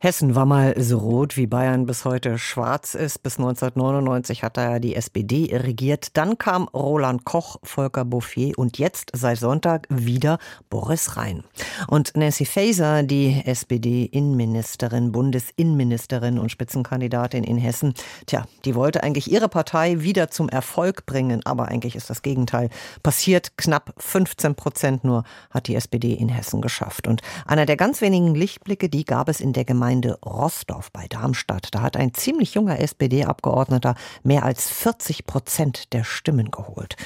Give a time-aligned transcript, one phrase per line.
[0.00, 3.20] Hessen war mal so rot, wie Bayern bis heute schwarz ist.
[3.24, 6.16] Bis 1999 hat da ja die SPD regiert.
[6.16, 10.38] Dann kam Roland Koch, Volker Bouffier und jetzt seit Sonntag wieder
[10.70, 11.42] Boris Rhein.
[11.88, 17.94] Und Nancy Faeser, die SPD-Innenministerin, Bundesinnenministerin und Spitzenkandidatin in Hessen,
[18.26, 21.44] tja, die wollte eigentlich ihre Partei wieder zum Erfolg bringen.
[21.44, 22.70] Aber eigentlich ist das Gegenteil
[23.02, 23.58] passiert.
[23.58, 27.08] Knapp 15 Prozent nur hat die SPD in Hessen geschafft.
[27.08, 31.06] Und einer der ganz wenigen Lichtblicke, die gab es in der Gemeinde Gemeinde Rostorf bei
[31.08, 31.68] Darmstadt.
[31.74, 36.96] Da hat ein ziemlich junger SPD-Abgeordneter mehr als 40 Prozent der Stimmen geholt.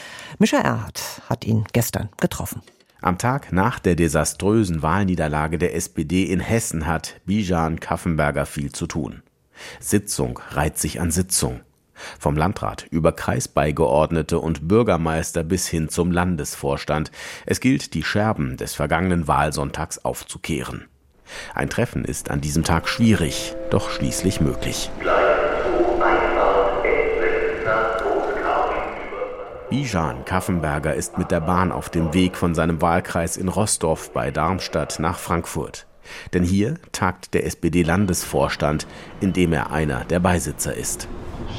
[0.41, 2.61] Mischa Erhardt hat ihn gestern getroffen.
[3.01, 8.89] Am Tag nach der desaströsen Wahlniederlage der SPD in Hessen hat Bijan Kaffenberger viel zu
[8.89, 9.23] tun.
[9.79, 11.61] Sitzung reiht sich an Sitzung.
[12.19, 17.13] Vom Landrat über Kreisbeigeordnete und Bürgermeister bis hin zum Landesvorstand.
[17.47, 20.89] Es gilt, die Scherben des vergangenen Wahlsonntags aufzukehren.
[21.55, 24.91] Ein Treffen ist an diesem Tag schwierig, doch schließlich möglich.
[29.71, 34.31] Bijan Kaffenberger ist mit der Bahn auf dem Weg von seinem Wahlkreis in Rostorf bei
[34.31, 35.87] Darmstadt nach Frankfurt.
[36.35, 38.87] Denn hier tagt der SPD-Landesvorstand,
[39.21, 41.09] in dem er einer der Beisitzer ist.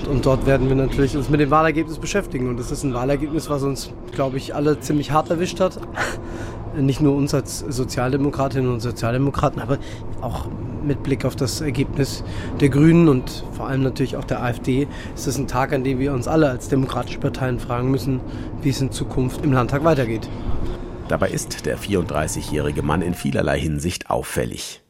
[0.08, 2.50] Und dort werden wir natürlich uns mit dem Wahlergebnis beschäftigen.
[2.50, 5.80] Und das ist ein Wahlergebnis, was uns, glaube ich, alle ziemlich hart erwischt hat
[6.78, 9.78] nicht nur uns als Sozialdemokratinnen und Sozialdemokraten, aber
[10.22, 10.48] auch
[10.84, 12.24] mit Blick auf das Ergebnis
[12.60, 16.00] der Grünen und vor allem natürlich auch der AfD ist es ein Tag, an dem
[16.00, 18.20] wir uns alle als demokratische Parteien fragen müssen,
[18.62, 20.28] wie es in Zukunft im Landtag weitergeht.
[21.08, 24.82] Dabei ist der 34-jährige Mann in vielerlei Hinsicht auffällig.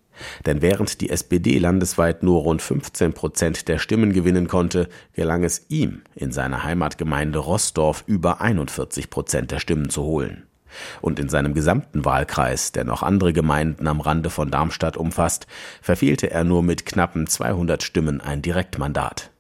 [0.46, 5.66] Denn während die SPD landesweit nur rund 15 Prozent der Stimmen gewinnen konnte, gelang es
[5.70, 10.44] ihm in seiner Heimatgemeinde Rossdorf über 41 Prozent der Stimmen zu holen.
[11.02, 15.48] Und in seinem gesamten Wahlkreis, der noch andere Gemeinden am Rande von Darmstadt umfasst,
[15.82, 19.32] verfehlte er nur mit knappen 200 Stimmen ein Direktmandat.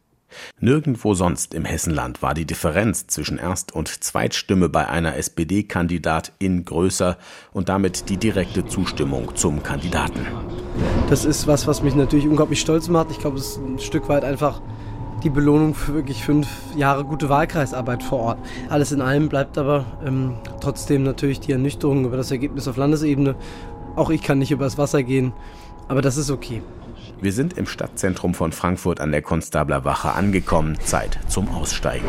[0.59, 7.17] Nirgendwo sonst im Hessenland war die Differenz zwischen Erst- und Zweitstimme bei einer SPD-Kandidatin größer
[7.51, 10.25] und damit die direkte Zustimmung zum Kandidaten.
[11.09, 13.11] Das ist was, was mich natürlich unglaublich stolz macht.
[13.11, 14.61] Ich glaube, es ist ein Stück weit einfach
[15.23, 18.39] die Belohnung für wirklich fünf Jahre gute Wahlkreisarbeit vor Ort.
[18.69, 23.35] Alles in allem bleibt aber ähm, trotzdem natürlich die Ernüchterung über das Ergebnis auf Landesebene.
[23.95, 25.34] Auch ich kann nicht übers Wasser gehen,
[25.88, 26.61] aber das ist okay.
[27.22, 30.78] Wir sind im Stadtzentrum von Frankfurt an der Konstablerwache angekommen.
[30.84, 32.05] Zeit zum Aussteigen.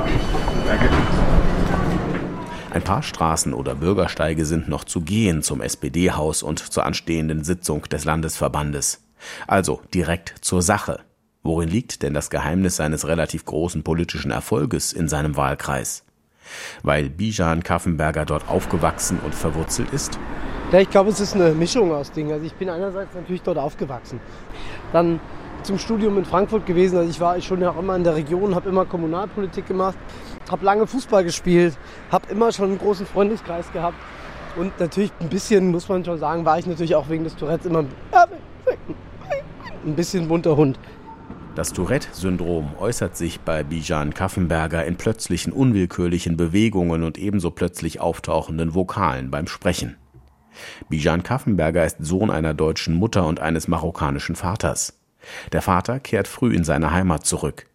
[2.72, 7.82] Ein paar Straßen oder Bürgersteige sind noch zu gehen zum SPD-Haus und zur anstehenden Sitzung
[7.82, 9.04] des Landesverbandes.
[9.46, 10.98] Also direkt zur Sache.
[11.47, 16.03] Worin liegt denn das Geheimnis seines relativ großen politischen Erfolges in seinem Wahlkreis?
[16.82, 20.19] Weil Bijan Kaffenberger dort aufgewachsen und verwurzelt ist?
[20.72, 22.32] Ja, ich glaube, es ist eine Mischung aus Dingen.
[22.32, 24.21] Also ich bin einerseits natürlich dort aufgewachsen.
[24.94, 25.21] Dann
[25.65, 26.97] zum Studium in Frankfurt gewesen.
[26.97, 29.99] Also ich war schon auch immer in der Region, habe immer Kommunalpolitik gemacht,
[30.50, 31.76] habe lange Fußball gespielt,
[32.11, 33.99] habe immer schon einen großen Freundeskreis gehabt.
[34.56, 37.66] Und natürlich ein bisschen, muss man schon sagen, war ich natürlich auch wegen des Tourettes
[37.66, 37.84] immer
[39.84, 40.78] ein bisschen bunter Hund.
[41.54, 48.75] Das Tourette-Syndrom äußert sich bei Bijan Kaffenberger in plötzlichen unwillkürlichen Bewegungen und ebenso plötzlich auftauchenden
[48.75, 49.97] Vokalen beim Sprechen.
[50.88, 54.98] Bijan Kaffenberger ist Sohn einer deutschen Mutter und eines marokkanischen Vaters.
[55.53, 57.66] Der Vater kehrt früh in seine Heimat zurück.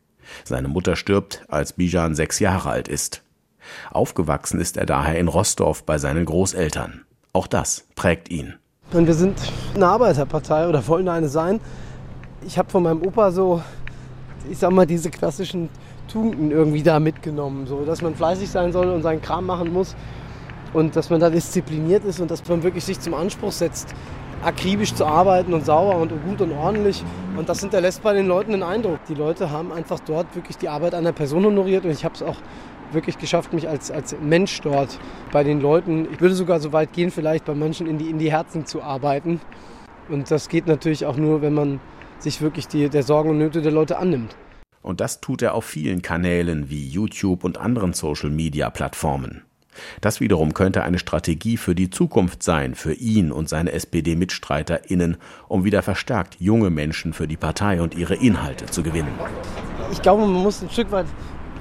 [0.43, 3.23] Seine Mutter stirbt, als Bijan sechs Jahre alt ist.
[3.91, 7.05] Aufgewachsen ist er daher in Rostorf bei seinen Großeltern.
[7.31, 8.55] Auch das prägt ihn.
[8.91, 9.39] Und wir sind
[9.73, 11.61] eine Arbeiterpartei oder wollen eine sein
[12.45, 13.61] ich habe von meinem Opa so,
[14.49, 15.69] ich sag mal, diese klassischen
[16.07, 17.67] Tugenden irgendwie da mitgenommen.
[17.67, 19.95] So, dass man fleißig sein soll und seinen Kram machen muss
[20.73, 23.93] und dass man da diszipliniert ist und dass man wirklich sich zum Anspruch setzt,
[24.43, 27.03] akribisch zu arbeiten und sauber und gut und ordentlich.
[27.37, 28.99] Und das hinterlässt bei den Leuten den Eindruck.
[29.07, 32.23] Die Leute haben einfach dort wirklich die Arbeit einer Person honoriert und ich habe es
[32.23, 32.37] auch
[32.91, 34.97] wirklich geschafft, mich als, als Mensch dort
[35.31, 38.17] bei den Leuten, ich würde sogar so weit gehen, vielleicht bei manchen in die, in
[38.17, 39.41] die Herzen zu arbeiten.
[40.07, 41.79] Und das geht natürlich auch nur, wenn man
[42.19, 44.35] sich wirklich die, der Sorgen und Nöte der Leute annimmt.
[44.81, 49.43] Und das tut er auf vielen Kanälen wie YouTube und anderen Social-Media-Plattformen.
[50.01, 55.17] Das wiederum könnte eine Strategie für die Zukunft sein, für ihn und seine SPD-MitstreiterInnen,
[55.47, 59.13] um wieder verstärkt junge Menschen für die Partei und ihre Inhalte zu gewinnen.
[59.91, 61.05] Ich glaube, man muss ein Stück weit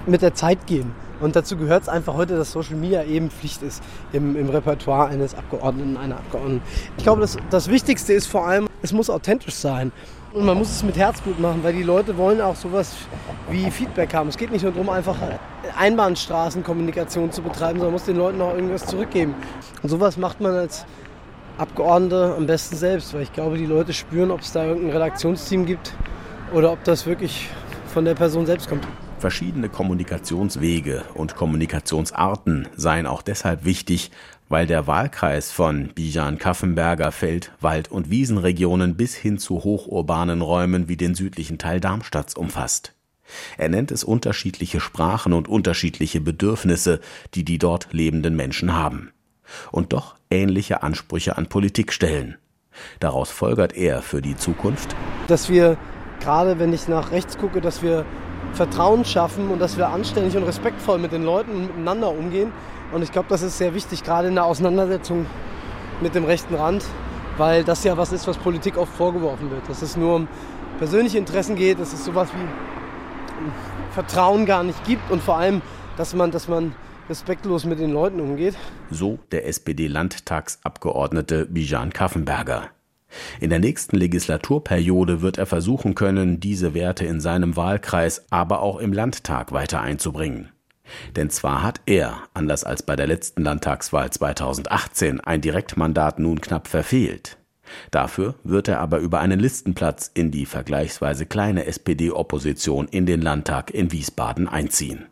[0.06, 0.92] mit der Zeit gehen.
[1.20, 3.82] Und dazu gehört es einfach heute, dass Social Media eben Pflicht ist
[4.12, 6.62] im, im Repertoire eines Abgeordneten, einer Abgeordneten.
[6.96, 9.90] Ich glaube, das, das Wichtigste ist vor allem, es muss authentisch sein.
[10.34, 12.94] Und man muss es mit Herzblut machen, weil die Leute wollen auch sowas
[13.50, 14.28] wie Feedback haben.
[14.28, 15.16] Es geht nicht nur darum, einfach
[15.78, 19.34] Einbahnstraßenkommunikation zu betreiben, sondern man muss den Leuten auch irgendwas zurückgeben.
[19.82, 20.84] Und sowas macht man als
[21.56, 25.64] Abgeordnete am besten selbst, weil ich glaube, die Leute spüren, ob es da irgendein Redaktionsteam
[25.64, 25.94] gibt
[26.52, 27.48] oder ob das wirklich
[27.86, 28.86] von der Person selbst kommt.
[29.18, 34.12] Verschiedene Kommunikationswege und Kommunikationsarten seien auch deshalb wichtig,
[34.48, 40.88] weil der Wahlkreis von Bijan Kaffenberger Feld-, Wald- und Wiesenregionen bis hin zu hochurbanen Räumen
[40.88, 42.94] wie den südlichen Teil Darmstadts umfasst.
[43.56, 47.00] Er nennt es unterschiedliche Sprachen und unterschiedliche Bedürfnisse,
[47.34, 49.12] die die dort lebenden Menschen haben.
[49.70, 52.36] Und doch ähnliche Ansprüche an Politik stellen.
[53.00, 54.94] Daraus folgert er für die Zukunft,
[55.26, 55.76] dass wir,
[56.20, 58.04] gerade wenn ich nach rechts gucke, dass wir
[58.52, 62.52] Vertrauen schaffen und dass wir anständig und respektvoll mit den Leuten miteinander umgehen.
[62.92, 65.26] Und ich glaube, das ist sehr wichtig, gerade in der Auseinandersetzung
[66.00, 66.84] mit dem rechten Rand,
[67.36, 69.68] weil das ja was ist, was Politik oft vorgeworfen wird.
[69.68, 70.28] Dass es nur um
[70.78, 75.62] persönliche Interessen geht, dass es sowas wie Vertrauen gar nicht gibt und vor allem,
[75.96, 76.74] dass man, dass man
[77.08, 78.54] respektlos mit den Leuten umgeht.
[78.90, 82.70] So der SPD-Landtagsabgeordnete Bijan Kaffenberger.
[83.40, 88.78] In der nächsten Legislaturperiode wird er versuchen können, diese Werte in seinem Wahlkreis, aber auch
[88.78, 90.50] im Landtag weiter einzubringen.
[91.16, 96.68] Denn zwar hat er, anders als bei der letzten Landtagswahl 2018, ein Direktmandat nun knapp
[96.68, 97.38] verfehlt.
[97.90, 103.70] Dafür wird er aber über einen Listenplatz in die vergleichsweise kleine SPD-Opposition in den Landtag
[103.70, 105.06] in Wiesbaden einziehen.